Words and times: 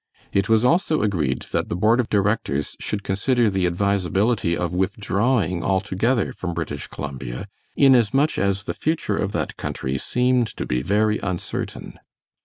It 0.33 0.49
was 0.49 0.65
also 0.65 1.03
agreed 1.03 1.43
that 1.51 1.69
the 1.69 1.75
board 1.75 1.99
of 1.99 2.09
directors 2.09 2.75
should 2.79 3.03
consider 3.03 3.51
the 3.51 3.67
advisability 3.67 4.57
of 4.57 4.73
withdrawing 4.73 5.61
altogether 5.63 6.33
from 6.33 6.55
British 6.55 6.87
Columbia, 6.87 7.47
inasmuch 7.75 8.39
as 8.39 8.63
the 8.63 8.73
future 8.73 9.17
of 9.19 9.31
that 9.33 9.57
country 9.57 9.99
seemed 9.99 10.47
to 10.57 10.65
be 10.65 10.81
very 10.81 11.19
uncertain. 11.19 11.99